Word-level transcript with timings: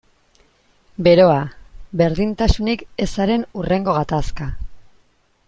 Beroa, 1.07 1.35
berdintasunik 2.03 2.83
ezaren 3.07 3.45
hurrengo 3.59 3.97
gatazka. 4.01 4.51